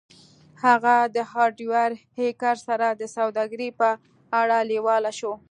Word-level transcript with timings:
هغه 0.63 0.95
د 1.15 1.17
هارډویر 1.31 1.91
هیکر 2.19 2.55
سره 2.67 2.87
د 3.01 3.03
سوداګرۍ 3.17 3.69
په 3.79 3.89
اړه 4.39 4.57
لیواله 4.71 5.11
شو 5.19 5.33